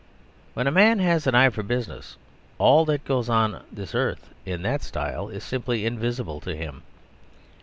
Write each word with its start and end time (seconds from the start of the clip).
When 0.55 0.65
a 0.65 0.71
man 0.71 0.97
has 0.97 1.27
an 1.27 1.35
eye 1.35 1.49
for 1.51 1.61
business, 1.61 2.17
all 2.57 2.85
that 2.85 3.05
goes 3.05 3.29
on 3.29 3.53
on 3.53 3.63
this 3.71 3.93
earth 3.93 4.29
in 4.47 4.63
that 4.63 4.81
style 4.81 5.29
is 5.29 5.43
simply 5.43 5.85
invisible 5.85 6.39
to 6.39 6.55
him. 6.55 6.81